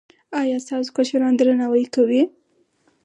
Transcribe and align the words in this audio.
ایا 0.39 0.57
ستاسو 0.65 0.89
کشران 0.97 1.33
درناوی 1.37 1.85
کوي؟ 1.93 2.21